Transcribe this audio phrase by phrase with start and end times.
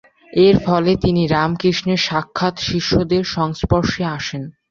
[0.33, 4.43] এর ফলে তিনি রামকৃষ্ণের সাক্ষাৎ শিষ্যদের সংস্পর্শে আসেন।